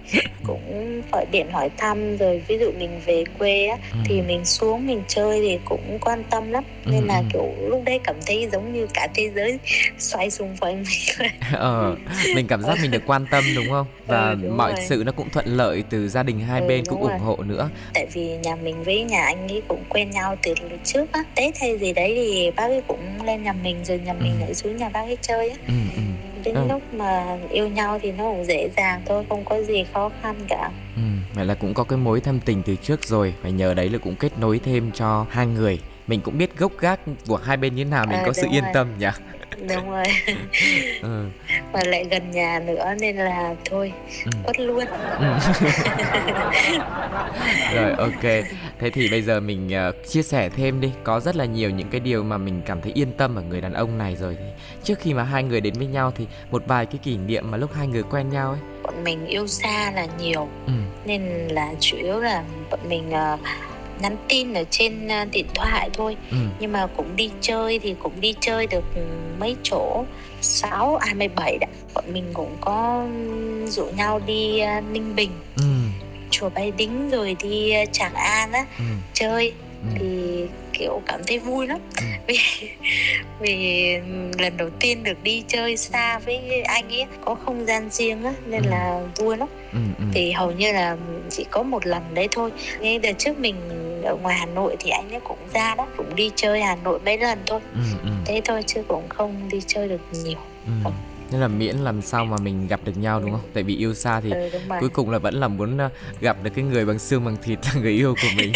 [0.42, 3.99] cũng gọi điện hỏi thăm rồi ví dụ mình về quê á Ừ.
[4.04, 7.25] thì mình xuống mình chơi thì cũng quan tâm lắm nên Ừ, là ừ.
[7.33, 9.59] kiểu lúc đấy cảm thấy giống như cả thế giới
[9.99, 11.97] xoay xung quanh mình ờ
[12.35, 14.80] mình cảm giác mình được quan tâm đúng không và Ừ, đúng mọi rồi.
[14.88, 17.11] sự nó cũng thuận lợi từ gia đình hai Ừ, bên cũng rồi.
[17.12, 20.54] ủng hộ nữa tại vì nhà mình với nhà anh ấy cũng quen nhau từ
[20.85, 24.12] trước á tết hay gì đấy thì bác ấy cũng lên nhà mình rồi nhà
[24.12, 24.40] mình Ừ.
[24.40, 26.00] lại xuống nhà bác ấy chơi á ừ, ừ,
[26.46, 26.66] đến Ừ.
[26.68, 30.34] lúc mà yêu nhau thì nó cũng dễ dàng thôi không có gì khó khăn
[30.48, 31.02] cả ừ.
[31.34, 33.98] vậy là cũng có cái mối thâm tình từ trước rồi và nhờ đấy là
[33.98, 37.74] cũng kết nối thêm cho hai người mình cũng biết gốc gác của hai bên
[37.74, 38.72] như thế nào mình Ờ, có sự đúng yên rồi.
[38.74, 39.06] tâm nhỉ
[39.68, 40.04] đúng rồi
[41.02, 41.24] ừ.
[41.72, 43.92] mà lại gần nhà nữa nên là thôi
[44.24, 44.30] Ừ.
[44.44, 44.84] quất luôn
[45.18, 45.24] Ừ.
[47.74, 48.24] rồi ok
[48.80, 50.90] thế thì bây giờ mình ờ, chia sẻ thêm đi.
[51.04, 53.61] Có rất là nhiều những cái điều mà mình cảm thấy yên tâm ở người
[53.61, 54.45] đàn ông này rồi thì
[54.85, 57.56] trước khi mà hai người đến với nhau thì một vài cái kỷ niệm mà
[57.56, 58.61] lúc hai người quen nhau ấy.
[58.83, 60.49] Bọn mình yêu xa là nhiều.
[60.66, 60.73] Ừ.
[61.06, 63.38] nên là chủ yếu là bọn mình ờ,
[64.00, 66.16] nhắn tin ở trên ờ, điện thoại thôi.
[66.30, 66.37] Ừ.
[66.61, 68.85] nhưng mà cũng đi chơi thì cũng đi chơi được
[69.40, 70.04] mấy chỗ.
[70.40, 73.06] 6 à 17 đã bọn mình cũng có
[73.66, 75.30] rủ nhau đi ờ, Ninh Bình.
[75.56, 75.62] Ừ.
[76.30, 78.85] chùa Bái Đính rồi đi ờ, Tràng An á Ừ.
[79.14, 79.52] chơi
[79.83, 79.88] Ừ.
[80.00, 82.04] thì kiểu cảm thấy vui lắm Ừ.
[82.26, 82.38] vì
[83.40, 83.97] vì
[84.38, 88.33] lần đầu tiên được đi chơi xa với anh ấy có không gian riêng á
[88.47, 88.71] nên Ừ.
[88.71, 89.78] là vui lắm Ừ.
[89.99, 90.04] Ừ.
[90.12, 90.97] thì hầu như là
[91.30, 93.56] chỉ có một lần đấy thôi ngay đợt trước mình
[94.04, 96.99] ở ngoài Hà Nội thì anh ấy cũng ra đó cũng đi chơi Hà Nội
[97.04, 97.80] mấy lần thôi Ừ.
[98.02, 98.09] Ừ.
[98.25, 100.73] thế thôi chứ cũng không đi chơi được nhiều Ừ.
[101.30, 103.50] Nên là miễn làm sao mà mình gặp được nhau đúng không?
[103.54, 105.90] Tại vì yêu xa thì ừ, cuối cùng là vẫn là muốn ờ,
[106.21, 108.52] gặp được cái người bằng xương bằng thịt là người yêu của mình.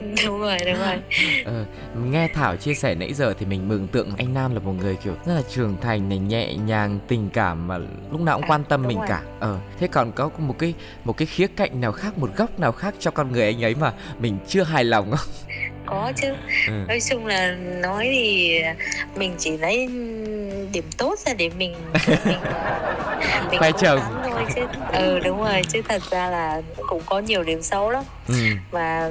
[0.24, 0.96] đúng rồi đúng rồi
[1.44, 1.64] ờ,
[2.10, 4.96] nghe Thảo chia sẻ nãy giờ thì mình mường tượng anh Nam là một người
[4.96, 7.78] kiểu rất là trưởng thành này nhẹ nhàng tình cảm mà
[8.10, 9.06] lúc nào cũng À, quan tâm mình rồi.
[9.08, 9.22] cả.
[9.40, 12.72] Ờ thế còn có một cái một cái khía cạnh nào khác một góc nào
[12.72, 15.28] khác cho con người anh ấy mà mình chưa hài lòng không?
[15.92, 16.28] có chứ
[16.66, 16.72] Ừ.
[16.88, 18.60] nói chung là nói thì
[19.16, 19.86] mình chỉ lấy
[20.72, 22.16] điểm tốt ra để mình mình,
[23.50, 24.00] mình Khoe chồng.
[24.30, 28.04] thôi chứ ừ đúng rồi chứ thật ra là cũng có nhiều điểm xấu lắm
[28.28, 28.34] Ừ.
[28.70, 29.10] và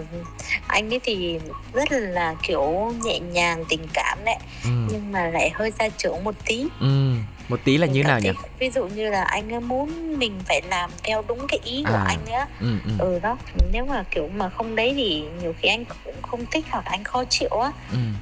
[0.68, 1.40] anh ấy thì
[1.74, 4.70] rất là kiểu nhẹ nhàng tình cảm đấy Ừ.
[4.92, 7.14] nhưng mà lại hơi ra trưởng một tí Ừ.
[7.52, 8.32] Một tí là như nào nhỉ?
[8.60, 12.04] ví dụ như là anh muốn mình phải làm theo đúng cái ý của À.
[12.08, 12.48] anh á.
[12.60, 12.68] Ừ.
[12.86, 12.92] Ừ.
[13.00, 13.38] ừ đó
[13.72, 17.04] nếu mà kiểu mà không đấy thì nhiều khi anh cũng không thích hoặc anh
[17.04, 17.72] khó chịu á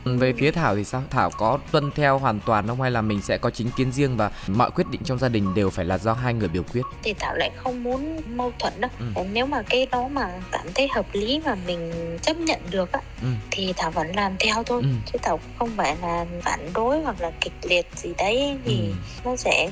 [0.05, 0.17] Ừ.
[0.17, 1.03] Về phía Thảo thì sao?
[1.09, 4.17] Thảo có tuân theo hoàn toàn không hay là mình sẽ có chính kiến riêng
[4.17, 6.81] và mọi quyết định trong gia đình đều phải là do hai người biểu quyết?
[7.03, 9.23] thì thảo lại không muốn mâu thuẫn đâu Ừ.
[9.31, 12.99] nếu mà cái đó mà cảm thấy hợp lý và mình chấp nhận được á
[13.21, 13.27] Ừ.
[13.51, 14.89] thì thảo vẫn làm theo thôi Ừ.
[15.11, 18.93] chứ thảo không phải là phản đối hoặc là kịch liệt gì đấy thì Ừ.
[19.25, 19.69] nó sẽ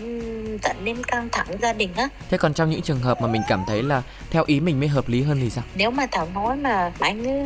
[0.64, 3.42] dẫn đến căng thẳng gia đình á Thế còn trong những trường hợp mà mình
[3.48, 5.64] cảm thấy là theo ý mình mới hợp lý hơn thì sao?
[5.76, 7.44] nếu mà thảo nói mà anh ấy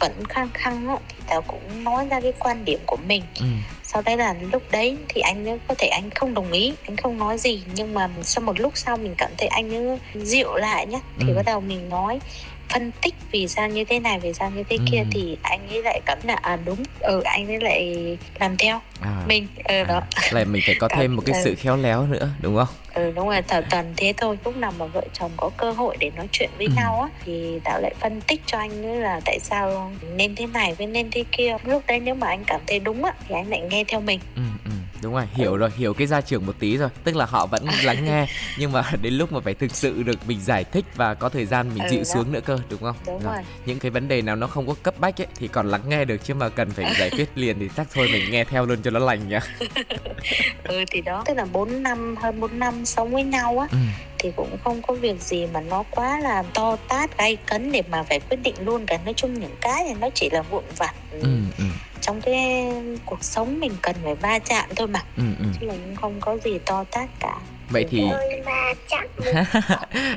[0.00, 3.46] vẫn khăng khăng á thì thảo cũng nói ra cái quan điểm của mình Ừ.
[3.84, 6.96] sau đấy là lúc đấy thì anh ấy có thể anh không đồng ý anh
[6.96, 10.54] không nói gì nhưng mà sau một lúc sau mình cảm thấy anh ấy dịu
[10.54, 11.34] lại nhá thì Ừ.
[11.36, 12.20] bắt đầu mình nói
[12.68, 14.82] phân tích vì sao như thế này vì sao như thế Ừ.
[14.90, 17.96] kia thì anh ấy lại cảm là à đúng ừ anh ấy lại
[18.40, 19.24] làm theo À.
[19.26, 21.40] mình ừ đó À, là mình phải có thêm một cái Ừ.
[21.44, 22.68] sự khéo léo nữa đúng không?
[22.94, 25.96] ừ đúng rồi thảo toàn thế thôi lúc nào mà vợ chồng có cơ hội
[26.00, 26.72] để nói chuyện với Ừ.
[26.76, 30.46] nhau á thì thảo lại phân tích cho anh ấy là tại sao nên thế
[30.46, 33.34] này với nên thế kia lúc đấy nếu mà anh cảm thấy đúng á thì
[33.34, 34.70] anh lại nghe theo mình Ừ, ừ,
[35.02, 37.66] đúng rồi, hiểu rồi, hiểu cái gia trưởng một tí rồi Tức là họ vẫn
[37.82, 41.14] lắng nghe Nhưng mà đến lúc mà phải thực sự được mình giải thích Và
[41.14, 42.04] có thời gian mình Ừ, dịu đó.
[42.04, 42.96] xuống nữa cơ, đúng không?
[43.06, 45.66] đúng rồi Những cái vấn đề nào nó không có cấp bách ấy Thì còn
[45.70, 48.44] lắng nghe được Chứ mà cần phải giải quyết liền Thì chắc thôi mình nghe
[48.44, 49.40] theo luôn cho nó lành nhá
[50.64, 51.22] ừ thì đó.
[51.26, 53.78] Tức là 4 năm hơn 4 năm sống với nhau á ừ,
[54.18, 57.82] thì cũng không có việc gì mà nó quá là to tát gay cấn để
[57.90, 58.98] mà phải quyết định luôn cả.
[59.04, 60.94] Nói chung những cái thì nó chỉ là vụn vặt.
[61.10, 61.28] Ừ,
[61.58, 61.64] ừ,
[62.02, 62.66] trong cái
[63.06, 65.44] cuộc sống mình cần phải va chạm thôi mà ừ, ừ.
[65.60, 67.38] chứ cũng không có gì to tát cả
[67.70, 68.02] Vậy thì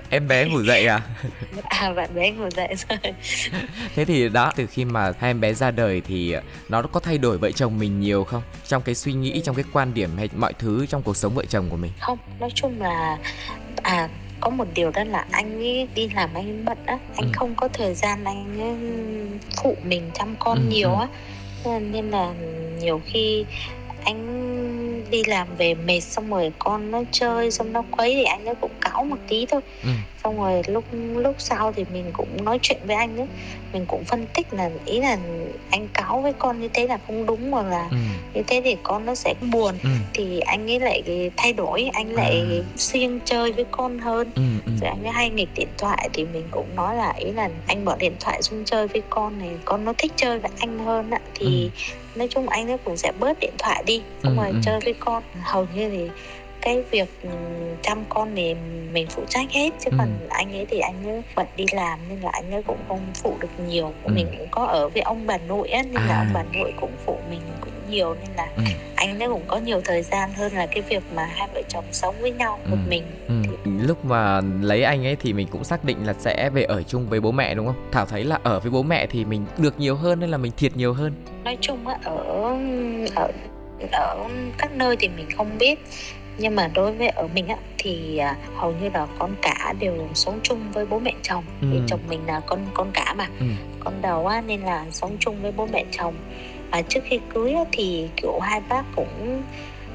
[0.10, 1.02] em bé ngủ dậy à?
[1.64, 3.00] à bạn bé ngồi dậy rồi
[3.96, 6.36] Thế thì đó, từ khi mà hai em bé ra đời thì
[6.70, 8.42] nó có thay đổi vợ chồng mình nhiều không?
[8.68, 11.46] Trong cái suy nghĩ, trong cái quan điểm hay mọi thứ trong cuộc sống vợ
[11.50, 13.18] chồng của mình không nói chung là
[13.82, 17.26] à có một điều đó là anh ấy đi làm anh ấy bận á anh
[17.26, 17.32] Ừ.
[17.36, 18.76] không có thời gian anh ấy
[19.64, 20.96] phụ mình chăm con Ừ, nhiều ừ.
[21.02, 21.35] á Nên-
[21.66, 22.34] nên là
[22.80, 23.46] nhiều khi
[24.04, 28.46] anh đi làm về mệt xong rồi con nó chơi, xong nó quấy thì anh
[28.46, 29.90] nó cũng cáu một tí thôi ừ
[30.26, 30.86] xong rồi lúc
[31.16, 33.28] lúc sau thì mình cũng nói chuyện với anh ấy
[33.74, 35.18] mình cũng phân tích là ý là
[35.72, 37.98] anh cáu với con như thế là không đúng hoặc là ừ.
[38.34, 39.90] như thế thì con nó sẽ buồn ừ.
[40.14, 42.74] thì anh ấy lại thay đổi anh lại À.
[42.78, 44.42] siêng chơi với con hơn ừ.
[44.66, 44.72] ừ.
[44.82, 47.86] rồi anh ấy hay nghịch điện thoại thì mình cũng nói là ý là anh
[47.86, 51.10] bỏ điện thoại xuống chơi với con này con nó thích chơi với anh hơn
[51.12, 51.72] ạ thì
[52.16, 54.56] nói chung anh ấy cũng sẽ bớt điện thoại đi xong Ừ, rồi ừ.
[54.64, 56.08] chơi với con hầu như thì
[56.66, 57.30] cái việc ừ,
[57.84, 58.54] chăm con thì
[58.92, 59.98] mình phụ trách hết chứ Ừ.
[60.00, 63.00] còn anh ấy thì anh ấy bận đi làm nên là anh ấy cũng không
[63.24, 64.12] phụ được nhiều Ừ.
[64.14, 66.18] mình cũng có ở với ông bà nội á nên là À.
[66.20, 68.64] ông bà nội cũng phụ mình cũng nhiều nên là Ừ.
[68.96, 71.86] anh ấy cũng có nhiều thời gian hơn là cái việc mà hai vợ chồng
[71.92, 72.90] sống với nhau một Ừ.
[72.90, 73.36] mình Ừ.
[73.88, 77.10] Lúc mà lấy anh ấy thì mình cũng xác định là sẽ về ở chung
[77.10, 77.90] với bố mẹ đúng không?
[77.92, 80.52] Thảo thấy là ở với bố mẹ thì mình được nhiều hơn hay là mình
[80.58, 81.14] thiệt nhiều hơn?
[81.44, 82.16] nói chung á ở
[83.16, 83.32] ở
[83.92, 85.80] ở các nơi thì mình không biết
[86.38, 90.08] nhưng mà đối với ở mình á thì à, hầu như là con cả đều
[90.14, 91.68] sống chung với bố mẹ chồng Ừ.
[91.72, 93.46] vì chồng mình là con con cả mà Ừ.
[93.80, 96.14] con đầu á nên là sống chung với bố mẹ chồng
[96.72, 99.44] và trước khi cưới á, thì kiểu hai bác cũng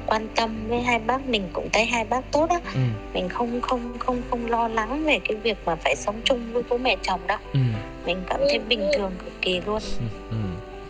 [0.07, 2.79] quan tâm với hai bác mình cũng thấy hai bác tốt á Ừ.
[3.13, 6.63] mình không không không không lo lắng về cái việc mà phải sống chung với
[6.69, 7.59] bố mẹ chồng đâu Ừ.
[8.05, 9.79] mình cảm thấy bình thường cực kỳ luôn
[10.29, 10.35] Ừ.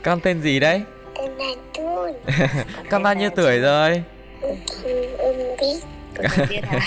[0.03, 0.81] Con tên gì đấy?
[1.15, 1.45] Tên là
[2.89, 4.03] Con bao nhiêu tuổi rồi?
[4.41, 5.79] Em biết
[6.17, 6.79] con không biết hả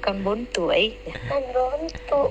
[0.00, 0.92] con 4 tuổi
[1.30, 1.42] con
[2.10, 2.28] tuổi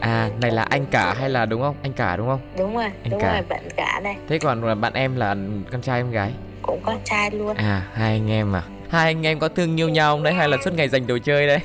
[0.00, 1.74] À, này là anh cả hay là đúng không?
[1.82, 2.40] Anh cả đúng không?
[2.58, 3.32] đúng rồi Anh đúng cả.
[3.32, 5.36] rồi bạn cả đây Thế còn bạn em là
[5.72, 6.32] con trai em gái?
[6.62, 8.62] cũng con trai luôn À, hai anh em à?
[8.88, 11.18] Hai anh em có thương yêu nhau không đấy hay là suốt ngày dành đồ
[11.24, 11.58] chơi đấy?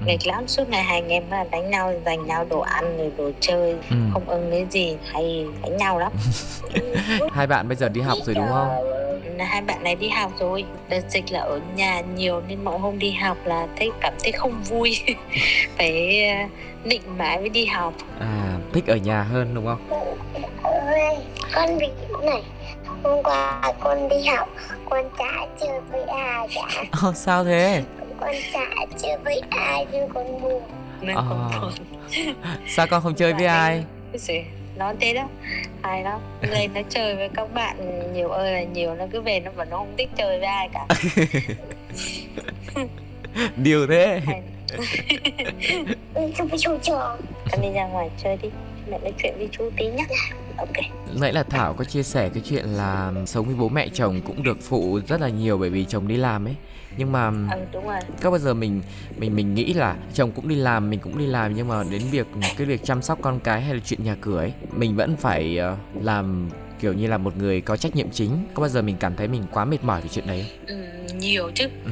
[0.00, 0.06] Ừ.
[0.06, 3.12] nghịch lắm suốt ngày hai anh em là đánh nhau giành nhau đồ ăn rồi
[3.18, 3.96] đồ chơi Ừ.
[4.12, 6.12] không ưng cái gì hay đánh nhau lắm
[7.32, 8.68] Hai bạn bây giờ đi học rồi đúng không?
[9.38, 12.78] Là hai bạn này đi học rồi đợt dịch là ở nhà nhiều nên mọi
[12.78, 14.98] hôm đi học là thấy cảm thấy không vui
[15.78, 16.36] phải ờ,
[16.84, 19.88] nịnh mãi mới đi học À, thích ở nhà hơn đúng không?
[20.62, 21.16] ơi
[21.54, 21.86] con bị
[22.22, 22.42] này
[23.02, 24.48] hôm qua con đi học
[24.90, 27.82] con chả chơi với ai cả Ồ, sao thế?
[28.20, 30.62] con chả chơi với ai nhưng con buồn
[31.00, 31.24] nên Ờ.
[31.28, 31.72] cũng buồn
[32.68, 33.84] Sao con không chơi với ai?
[34.78, 35.28] Nó thế đó.
[35.82, 37.76] Ai đó lên nó chơi với các bạn
[38.14, 40.68] nhiều ơi là nhiều nó cứ về nó bảo nó không thích chơi với ai
[40.72, 40.86] cả.
[43.56, 44.20] Điều thế.
[46.36, 46.92] Chú chú chú
[47.50, 48.48] con đi ra ngoài chơi đi.
[48.90, 50.04] Mẹ nói chuyện với chú tí nhé
[50.56, 50.76] ok.
[51.20, 54.42] Nãy là Thảo có chia sẻ cái chuyện là sống với bố mẹ chồng cũng
[54.42, 56.54] được phụ rất là nhiều bởi vì chồng đi làm ấy
[56.98, 58.82] nhưng mà ừ đúng rồi có bao giờ mình
[59.18, 62.02] mình mình nghĩ là chồng cũng đi làm mình cũng đi làm nhưng mà đến
[62.10, 65.16] việc cái việc chăm sóc con cái hay là chuyện nhà cửa ấy mình vẫn
[65.16, 66.48] phải ờ, làm
[66.80, 69.28] kiểu như là một người có trách nhiệm chính có bao giờ mình cảm thấy
[69.28, 70.76] mình quá mệt mỏi về chuyện đấy không?
[70.76, 71.90] ừ, nhiều chứ Ừ.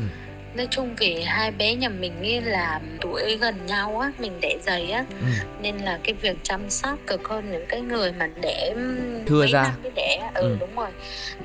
[0.56, 4.56] nói chung vì hai bé nhà mình ấy là tuổi gần nhau á mình đẻ
[4.62, 5.26] dày á Ừ.
[5.62, 8.74] nên là cái việc chăm sóc cực hơn những cái người mà đẻ
[9.26, 9.62] Thưa mấy ra.
[9.62, 10.56] năm mới đẻ ừ, Ừ.
[10.60, 10.88] đúng rồi.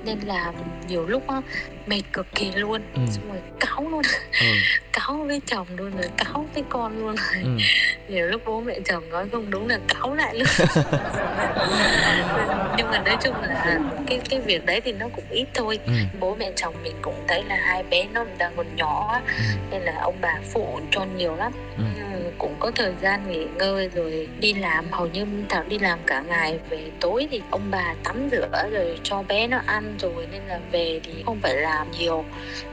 [0.05, 0.53] Nên là
[0.87, 1.41] nhiều lúc á
[1.85, 2.81] mệt cực kỳ luôn.
[2.93, 3.01] Ừ.
[3.11, 4.01] xong rồi cáu luôn.
[4.41, 4.47] Ừ,
[4.93, 7.49] cáu với chồng luôn rồi cáu với con luôn ừ,
[8.09, 10.47] nhiều lúc bố mẹ chồng nói không đúng là cáu lại luôn.
[12.77, 15.79] Nhưng mà nói chung là cái cái việc đấy thì nó cũng ít thôi.
[15.85, 19.21] Ừ, bố mẹ chồng mình cũng thấy là hai bé nó đang còn nhỏ á
[19.25, 21.51] ừ, nên là ông bà phụ cho nhiều lắm.
[21.77, 21.83] Ừ.
[22.37, 24.85] cũng có thời gian nghỉ ngơi rồi đi làm.
[24.91, 26.59] Hầu như thảo đi làm cả ngày.
[26.69, 30.27] Về tối thì ông bà tắm rửa rồi cho bé nó ăn rồi.
[30.31, 32.25] Nên là về thì không phải làm nhiều.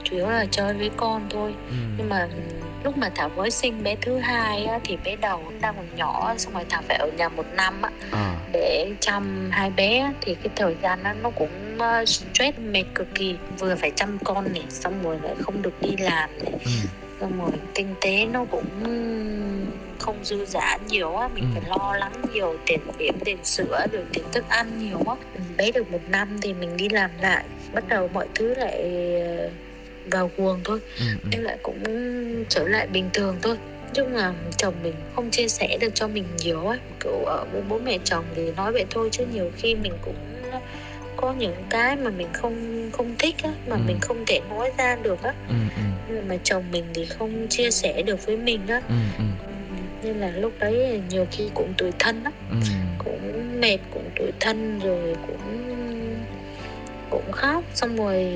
[0.04, 1.54] Chủ yếu là chơi với con thôi.
[1.70, 1.76] Ừ.
[1.98, 2.28] nhưng mà
[2.84, 6.34] lúc mà thảo mới sinh bé thứ hai á, thì bé đầu đang còn nhỏ
[6.38, 10.34] xong rồi thảo phải ở nhà một năm á Ờ, để chăm hai bé thì
[10.34, 13.38] cái thời gian đó nó cũng uh, stress mệt cực kỳ.
[13.58, 16.52] Vừa phải chăm con này xong rồi lại không được đi làm này.
[16.64, 16.70] Ừ,
[17.20, 18.64] xong rồi kinh tế nó cũng
[19.98, 21.28] không dư dả nhiều á.
[21.28, 21.60] Mình Ừ.
[21.60, 25.14] phải lo lắng nhiều tiền bỉm tiền sữa rồi tiền thức ăn nhiều á.
[25.56, 27.44] Bé được một năm thì mình đi làm lại.
[27.72, 28.82] Bắt đầu mọi thứ lại
[29.38, 29.50] ờ,
[30.10, 30.78] vào guồng thôi.
[30.98, 31.28] Ừ, ừ.
[31.32, 31.82] nên lại cũng
[32.48, 33.56] trở lại bình thường thôi.
[33.94, 36.78] Chung là chồng mình không chia sẻ được cho mình nhiều ấy.
[37.04, 40.14] Kiểu ở với bố mẹ chồng thì nói vậy thôi chứ nhiều khi mình cũng
[41.16, 43.80] có những cái mà mình không không thích á mà Ừ.
[43.86, 45.34] mình không thể nói ra được á.
[45.48, 48.82] Ừ, ừ, nhưng mà chồng mình thì không chia sẻ được với mình á.
[48.88, 49.24] Ừ, ừ,
[50.02, 52.56] nên là lúc đấy nhiều khi cũng tủi thân á ừ.
[52.98, 55.38] cũng mệt cũng tủi thân rồi cũng
[57.10, 57.64] cũng khóc.
[57.74, 58.26] Xong rồi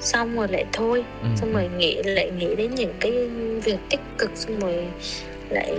[0.00, 1.04] xong rồi lại thôi.
[1.22, 3.12] Ừ, xong rồi nghĩ lại nghĩ đến những cái
[3.64, 4.86] việc tích cực xong rồi
[5.48, 5.78] lại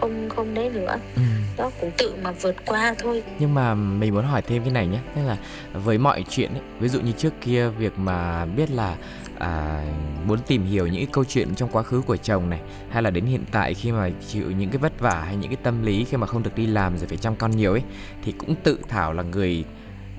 [0.00, 0.96] không không đấy nữa.
[1.16, 1.22] Ừ.
[1.56, 3.22] đó cũng tự mà vượt qua thôi.
[3.38, 4.98] Nhưng mà mình muốn hỏi thêm cái này nhé.
[5.16, 5.36] Tức là
[5.72, 8.96] với mọi chuyện ấy, ví dụ như trước kia việc mà biết là
[9.38, 9.84] à,
[10.26, 13.24] muốn tìm hiểu những câu chuyện trong quá khứ của chồng này hay là đến
[13.24, 16.16] hiện tại khi mà chịu những cái vất vả hay những cái tâm lý khi
[16.16, 17.82] mà không được đi làm rồi phải chăm con nhiều ấy
[18.22, 19.64] thì cũng tự thảo là người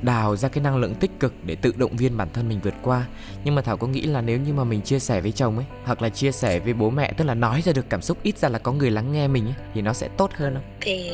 [0.02, 2.74] đào ra cái năng lượng tích cực để tự động viên bản thân mình vượt
[2.82, 3.06] qua
[3.44, 5.66] nhưng mà thảo có nghĩ là nếu như mà mình chia sẻ với chồng ấy
[5.84, 8.38] hoặc là chia sẻ với bố mẹ tức là nói ra được cảm xúc ít
[8.38, 11.12] ra là có người lắng nghe mình ấy thì nó sẽ tốt hơn không thì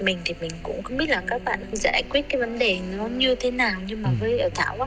[0.00, 3.06] mình thì mình cũng không biết là các bạn giải quyết cái vấn đề nó
[3.06, 4.14] như thế nào nhưng mà ừ.
[4.20, 4.86] với ở thảo á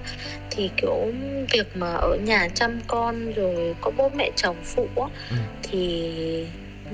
[0.49, 1.11] thì kiểu
[1.53, 5.35] việc mà ở nhà chăm con rồi có bố mẹ chồng phụ á ừ.
[5.63, 6.11] thì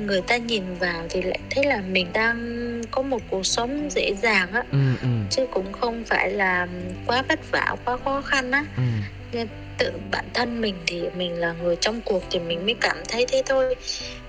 [0.05, 4.13] người ta nhìn vào thì lại thấy là mình đang có một cuộc sống dễ
[4.15, 5.07] dàng á ừ, ừ.
[5.29, 6.67] chứ cũng không phải là
[7.05, 8.83] quá vất vả quá khó khăn á ừ.
[9.31, 9.47] nên
[9.77, 13.25] tự bản thân mình thì mình là người trong cuộc thì mình mới cảm thấy
[13.31, 13.75] thế thôi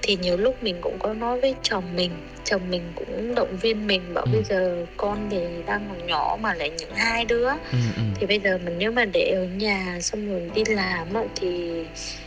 [0.03, 2.13] thì nhiều lúc mình cũng có nói với chồng mình
[2.45, 4.31] chồng mình cũng động viên mình bảo ừ.
[4.33, 8.03] bây giờ con thì đang còn nhỏ mà lại những hai đứa ừ, ừ.
[8.15, 11.85] thì bây giờ mình nếu mà để ở nhà xong rồi đi làm thì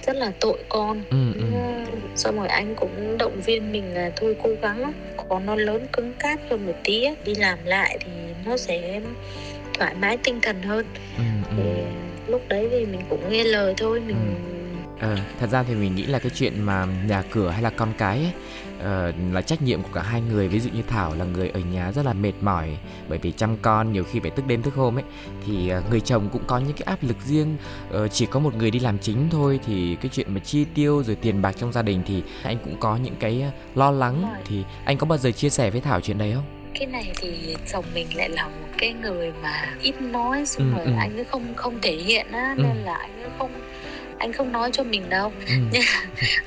[0.08, 1.44] rất là tội con ừ, ừ.
[2.16, 4.94] xong rồi anh cũng động viên mình là thôi cố gắng
[5.30, 8.12] có nó lớn cứng cáp hơn một tí đi làm lại thì
[8.46, 9.02] nó sẽ
[9.80, 10.86] thoải mái tinh thần hơn
[11.18, 11.56] ừ, ừ.
[11.58, 11.82] thì
[12.28, 14.52] lúc đấy thì mình cũng nghe lời thôi mình ừ
[15.02, 17.94] Ờ, thật ra thì mình nghĩ là cái chuyện mà nhà cửa hay là con
[17.98, 18.34] cái ấy,
[18.78, 20.48] uh, là trách nhiệm của cả hai người.
[20.48, 22.78] Ví dụ như thảo là người ở nhà rất là mệt mỏi
[23.10, 25.04] bởi vì chăm con nhiều khi phải thức đêm thức hôm ấy.
[25.46, 27.58] Thì uh, người chồng cũng có những cái áp lực riêng
[27.90, 29.60] uh, chỉ có một người đi làm chính thôi.
[29.66, 32.76] Thì cái chuyện mà chi tiêu rồi tiền bạc trong gia đình thì anh cũng
[32.80, 33.44] có những cái
[33.76, 34.36] lo lắng.
[34.46, 36.46] Thì anh có bao giờ chia sẻ với thảo chuyện đấy không?
[36.74, 40.78] Cái này thì chồng mình lại là một cái người mà ít nói xong ừ,
[40.78, 40.92] rồi ừ.
[41.00, 42.56] anh ấy không không thể hiện á.
[42.58, 42.64] Ừ.
[42.64, 43.52] nên là anh ấy không
[44.22, 45.54] anh không nói cho mình đâu ừ.
[45.72, 45.84] nhưng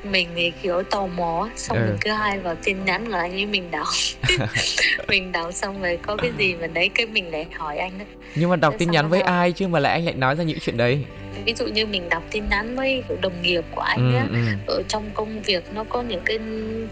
[0.04, 1.84] mình thì kiểu tò mò xong ừ.
[1.87, 3.87] mình cứ hai vào tin nhắn là anh ấy mình đọc
[5.08, 8.04] mình đọc xong rồi có cái gì mà đấy cái mình lại hỏi anh đó
[8.34, 10.58] nhưng mà đọc tin nhắn với ai chứ mà lại anh lại nói ra những
[10.60, 11.04] chuyện đấy
[11.44, 14.38] ví dụ như mình đọc tin nhắn với đồng nghiệp của anh ừ, á ừ.
[14.66, 16.38] ở trong công việc nó có những cái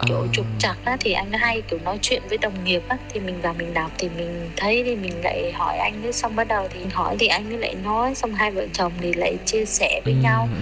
[0.06, 0.26] kiểu ờ.
[0.32, 3.40] trục trặc á thì anh hay kiểu nói chuyện với đồng nghiệp á thì mình
[3.40, 6.68] vào mình đọc thì mình thấy thì mình lại hỏi anh ấy xong bắt đầu
[6.70, 10.00] thì hỏi thì anh ấy lại nói xong hai vợ chồng thì lại chia sẻ
[10.04, 10.58] với ừ, nhau ừ.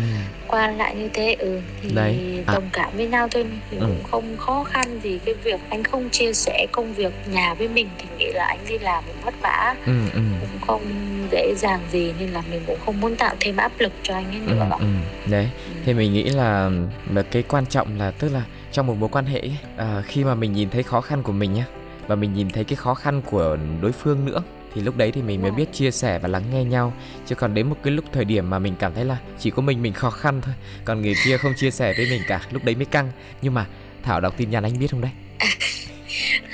[0.49, 2.45] qua lại như thế ừ thì Đấy.
[2.47, 2.53] À.
[2.55, 3.87] đồng cảm với nhau thôi thì ừ.
[3.87, 7.69] cũng không khó khăn gì cái việc anh không chia sẻ công việc nhà với
[7.69, 10.21] mình thì nghĩ là anh đi làm cũng vất vả ừ, ừ.
[10.40, 10.85] cũng không
[11.31, 14.31] dễ dàng gì nên là mình cũng không muốn tạo thêm áp lực cho anh
[14.31, 14.87] ấy nữa ừ, ừ.
[15.31, 15.49] đấy.
[15.75, 15.81] Ừ.
[15.85, 16.71] thì mình nghĩ là
[17.12, 19.43] là cái quan trọng là tức là trong một mối quan hệ
[19.77, 21.64] à, khi mà mình nhìn thấy khó khăn của mình nhá
[22.07, 24.43] và mình nhìn thấy cái khó khăn của đối phương nữa
[24.75, 26.93] thì lúc đấy thì mình mới biết chia sẻ và lắng nghe nhau.
[27.27, 29.62] Chứ còn đến một cái lúc thời điểm mà mình cảm thấy là chỉ có
[29.62, 32.64] mình mình khó khăn thôi còn người kia không chia sẻ với mình cả lúc
[32.64, 33.11] đấy mới căng.
[33.43, 33.66] Nhưng mà
[34.03, 35.11] thảo đọc tin nhắn anh biết không đấy?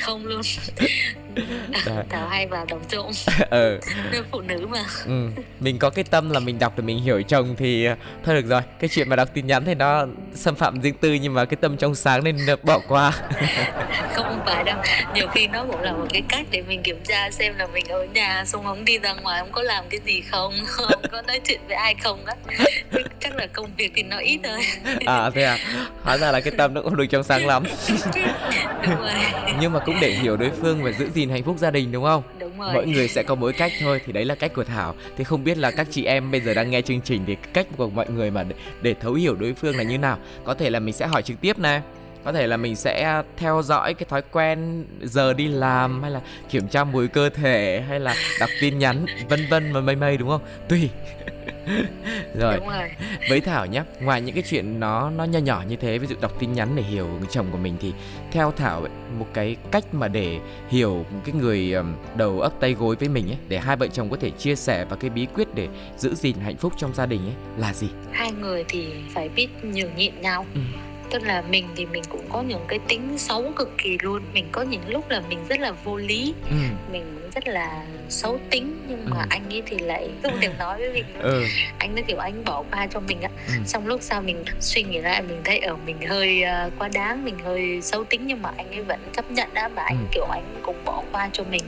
[0.00, 0.42] Không luôn
[2.10, 3.10] Thảo hay vào đọc trộm.
[3.50, 3.80] Ừ.
[4.32, 5.28] phụ nữ mà ừ.
[5.60, 8.48] Mình có cái tâm là mình đọc để mình hiểu chồng thì ờ, Thôi được
[8.48, 8.60] rồi.
[8.80, 11.56] Cái chuyện mà đọc tin nhắn thì nó xâm phạm riêng tư Nhưng mà cái
[11.60, 13.12] tâm trong sáng nên bỏ qua.
[14.14, 14.76] Không phải đâu.
[15.14, 17.84] Nhiều khi nó cũng là một cái cách để mình kiểm tra xem là mình
[17.88, 21.22] ở nhà Xong không đi ra ngoài không có làm cái gì không Không có
[21.22, 22.34] nói chuyện với ai không á.
[23.20, 24.60] Chắc là công việc thì nó ít thôi.
[25.06, 25.58] À thế à?
[26.02, 27.64] Hóa ra là cái tâm nó cũng được trong sáng lắm.
[28.82, 29.10] Đúng rồi.
[29.60, 31.92] Nhưng mà cũng để hiểu đối phương và giữ gìn gìn hạnh phúc gia đình
[31.92, 32.22] đúng không?
[32.38, 32.74] Đúng rồi.
[32.74, 34.94] Mỗi người sẽ có mỗi cách thôi thì đấy là cách của Thảo.
[35.16, 37.66] Thì không biết là các chị em bây giờ đang nghe chương trình thì cách
[37.76, 40.18] của mọi người mà để, để thấu hiểu đối phương là như nào?
[40.44, 41.82] Có thể là mình sẽ hỏi trực tiếp này
[42.24, 46.20] có thể là mình sẽ theo dõi cái thói quen giờ đi làm hay là
[46.50, 50.16] kiểm tra mùi cơ thể hay là đọc tin nhắn vân vân và mây mây
[50.16, 50.90] đúng không tùy
[52.34, 52.60] rồi.
[52.66, 52.90] rồi.
[53.28, 56.16] với thảo nhé ngoài những cái chuyện nó nó nho nhỏ như thế ví dụ
[56.20, 57.92] đọc tin nhắn để hiểu người chồng của mình thì
[58.32, 61.74] theo thảo ấy, một cái cách mà để hiểu một cái người
[62.16, 64.84] đầu ấp tay gối với mình ấy để hai vợ chồng có thể chia sẻ
[64.84, 67.88] và cái bí quyết để giữ gìn hạnh phúc trong gia đình ấy là gì?
[68.12, 70.46] Hai người thì phải biết nhường nhịn nhau.
[70.54, 70.60] Ừ
[71.10, 74.48] tức là mình thì mình cũng có những cái tính xấu cực kỳ luôn mình
[74.52, 76.56] có những lúc là mình rất là vô lý ừ.
[76.92, 79.26] mình rất là xấu tính nhưng mà ừ.
[79.30, 81.04] anh ấy thì lại không thèm nói với mình.
[81.20, 81.44] Ừ.
[81.78, 83.52] anh nó kiểu anh bỏ qua cho mình á ừ.
[83.66, 87.24] xong lúc sau mình suy nghĩ lại mình thấy ở mình hơi uh, quá đáng
[87.24, 90.08] mình hơi xấu tính nhưng mà anh ấy vẫn chấp nhận đó mà anh ừ.
[90.12, 91.62] kiểu anh cũng bỏ qua cho mình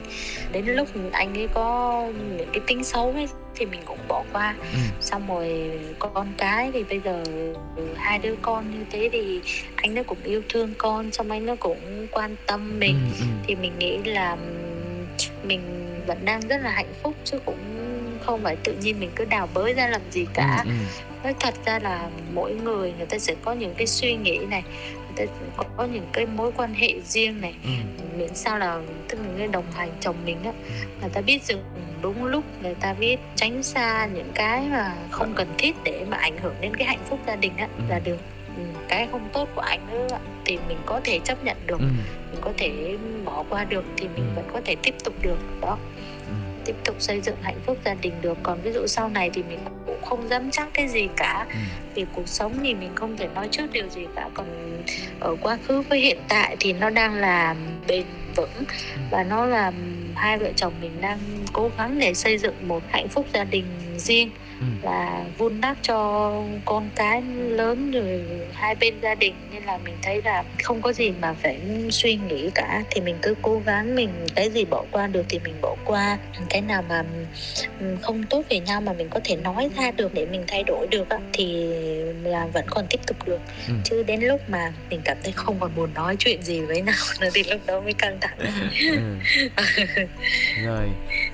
[0.52, 2.04] đến lúc anh ấy có
[2.36, 4.78] những cái tính xấu ấy thì mình cũng bỏ qua ừ.
[5.00, 7.22] xong rồi con cái thì bây giờ
[7.96, 9.42] hai đứa con như thế thì
[9.76, 13.26] anh nó cũng yêu thương con xong anh nó cũng quan tâm mình ừ, ừ.
[13.46, 14.36] thì mình nghĩ là
[15.42, 15.62] mình
[16.06, 17.58] vẫn đang rất là hạnh phúc chứ cũng
[18.20, 21.07] không phải tự nhiên mình cứ đào bới ra làm gì cả ừ, ừ.
[21.24, 24.62] Nói thật ra là mỗi người người ta sẽ có những cái suy nghĩ này
[25.16, 25.32] người ta
[25.76, 27.70] có những cái mối quan hệ riêng này ừ.
[28.18, 30.52] miễn sao là tức là người đồng hành chồng mình á
[31.00, 31.62] người ta biết dừng
[32.02, 36.16] đúng lúc người ta biết tránh xa những cái mà không cần thiết để mà
[36.16, 37.82] ảnh hưởng đến cái hạnh phúc gia đình á Ừ.
[37.88, 38.18] là được
[38.56, 40.06] ừ, cái không tốt của anh nữa
[40.44, 41.86] thì mình có thể chấp nhận được Ừ.
[42.32, 44.32] mình có thể bỏ qua được thì mình Ừ.
[44.36, 45.78] vẫn có thể tiếp tục được đó
[46.26, 46.32] Ừ.
[46.64, 49.42] tiếp tục xây dựng hạnh phúc gia đình được còn ví dụ sau này thì
[49.42, 51.46] mình cũng không dám chắc cái gì cả.
[51.48, 51.54] Ừ.
[51.94, 54.28] vì cuộc sống thì mình không thể nói trước điều gì cả.
[54.34, 54.46] Còn
[55.20, 57.54] ở quá khứ với hiện tại thì nó đang là
[57.88, 58.04] bền
[58.36, 58.64] vững.
[59.10, 59.72] Và nó là
[60.14, 61.18] hai vợ chồng mình đang
[61.52, 64.66] cố gắng để xây dựng một hạnh phúc gia đình riêng Ừ.
[64.82, 66.32] là vun đắp cho
[66.64, 68.20] con cái lớn rồi
[68.52, 69.34] hai bên gia đình.
[69.52, 72.82] Nên là mình thấy là không có gì mà phải suy nghĩ cả.
[72.90, 76.18] Thì mình cứ cố gắng mình cái gì bỏ qua được thì mình bỏ qua.
[76.50, 77.04] Cái nào mà
[77.80, 80.62] ừm, không tốt về nhau mà mình có thể nói ra được để mình thay
[80.62, 81.66] đổi được thì
[82.22, 83.74] là vẫn còn tiếp tục được Ừ.
[83.84, 86.94] chứ đến lúc mà mình cảm thấy không còn muốn nói chuyện gì với nhau
[87.20, 88.38] nữa thì lúc đó mới căng thẳng
[88.80, 89.18] Ừ.
[90.64, 90.88] Rồi,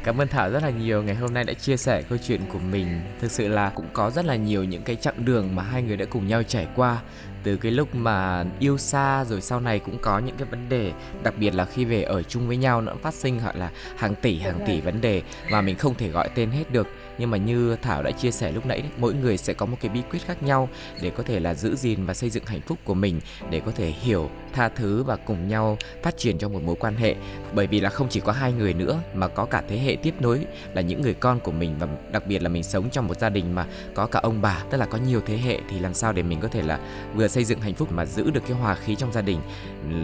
[0.05, 2.59] cảm ơn Thảo rất là nhiều ngày hôm nay đã chia sẻ câu chuyện của
[2.59, 3.01] mình.
[3.21, 5.97] Thực sự là cũng có rất là nhiều những cái chặng đường mà hai người
[5.97, 7.01] đã cùng nhau trải qua
[7.45, 10.91] từ cái lúc mà yêu xa rồi sau này cũng có những cái vấn đề
[11.23, 14.15] đặc biệt là khi về ở chung với nhau nó phát sinh gọi là hàng
[14.15, 16.87] tỷ hàng tỷ vấn đề mà mình không thể gọi tên hết được
[17.19, 19.77] nhưng mà như Thảo đã chia sẻ lúc nãy đấy, mỗi người sẽ có một
[19.81, 20.69] cái bí quyết khác nhau
[21.03, 23.73] để có thể là giữ gìn và xây dựng hạnh phúc của mình để có
[23.77, 27.15] thể hiểu tha thứ và cùng nhau phát triển trong một mối quan hệ.
[27.55, 30.15] Bởi vì là không chỉ có hai người nữa mà có cả thế hệ tiếp
[30.21, 33.19] nối là những người con của mình và đặc biệt là mình sống trong một
[33.19, 35.95] gia đình mà có cả ông bà tức là có nhiều thế hệ thì làm
[35.95, 36.81] sao để mình có thể là
[37.15, 39.39] vừa xây dựng hạnh phúc mà giữ được cái hòa khí trong gia đình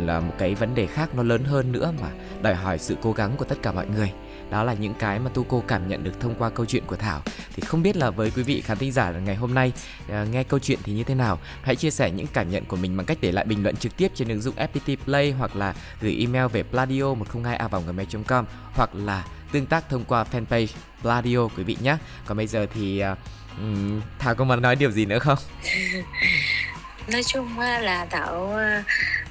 [0.07, 2.09] là một cái vấn đề khác nó lớn hơn nữa mà
[2.42, 4.12] đòi hỏi sự cố gắng của tất cả mọi người
[4.51, 6.97] đó là những cái mà tu cô cảm nhận được thông qua câu chuyện của
[6.97, 7.23] thảo.
[7.55, 9.73] Thì không biết là với quý vị khán thính giả ngày hôm nay
[10.09, 11.39] à, nghe câu chuyện thì như thế nào?
[11.63, 13.97] Hãy chia sẻ những cảm nhận của mình bằng cách để lại bình luận trực
[13.97, 17.69] tiếp trên ứng dụng FPT Play hoặc là gửi email về pladio 102 a
[18.27, 20.67] com hoặc là tương tác thông qua fanpage
[21.03, 21.97] Pladio quý vị nhé.
[22.27, 23.19] Còn bây giờ thì uh,
[24.19, 25.39] Thảo có muốn nói điều gì nữa không?
[27.12, 28.57] nói chung là thảo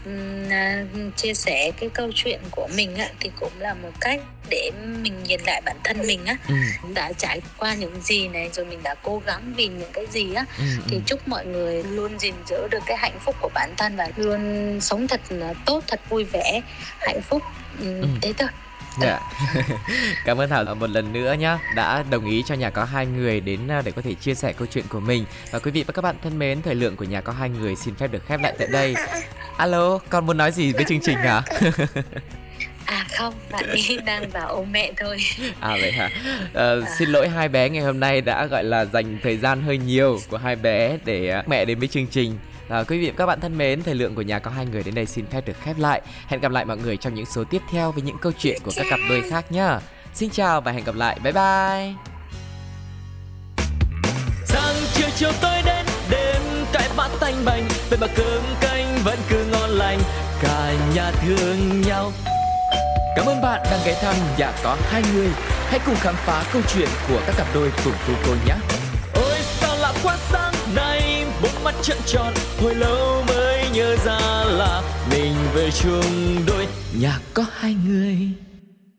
[0.06, 0.84] ừm, à,
[1.16, 4.72] chia sẻ cái câu chuyện của mình á, thì cũng là một cách để
[5.04, 6.56] mình nhìn lại bản thân mình á Ừ,
[6.94, 10.34] đã trải qua những gì này rồi mình đã cố gắng vì những cái gì
[10.34, 11.02] á ừ, thì ừ.
[11.06, 14.78] chúc mọi người luôn gìn giữ được cái hạnh phúc của bản thân và luôn
[14.82, 16.62] sống thật là tốt thật vui vẻ
[17.00, 17.44] hạnh phúc
[17.80, 18.04] Ừ.
[18.22, 18.50] thế thôi
[19.02, 19.20] Dạ.
[20.26, 23.40] Cảm ơn Thảo một lần nữa nhá đã đồng ý cho nhà có hai người
[23.40, 25.94] đến à, để có thể chia sẻ câu chuyện của mình và quý vị và
[25.94, 28.42] các bạn thân mến thời lượng của nhà có hai người xin phép được khép
[28.42, 28.96] lại tại đây.
[29.58, 31.42] Alo, con muốn nói gì với chương trình hả?
[32.86, 35.18] à không bạn ấy đang vào ôm mẹ thôi
[35.60, 36.10] À vậy hả?
[36.54, 39.78] Ờ, xin lỗi hai bé ngày hôm nay đã gọi là dành thời gian hơi
[39.78, 42.38] nhiều của hai bé để à, mẹ đến với chương trình.
[42.70, 44.84] À, quý vị và các bạn thân mến, thời lượng của nhà có hai người
[44.84, 46.02] đến đây xin phép được khép lại.
[46.28, 48.72] Hẹn gặp lại mọi người trong những số tiếp theo với những câu chuyện của
[48.76, 49.80] các cặp đôi khác nhá.
[50.14, 51.20] Xin chào và hẹn gặp lại.
[51.24, 51.94] Bye bye.
[54.46, 56.42] Sáng chiều chiều tối đến đêm
[56.74, 60.00] cãi vã tanh bành vậy mà cơm canh vẫn cứ ngon lành
[60.42, 62.12] cả nhà thương nhau
[63.16, 65.30] cảm ơn bạn đang ghé thăm nhà có hai người
[65.68, 68.79] hãy cùng khám phá câu chuyện của các cặp đôi cùng cô cô nhé
[71.70, 76.68] mắt trợn tròn, hồi lâu mới nhớ ra là mình về chung đôi,
[77.00, 78.18] nhà có hai người.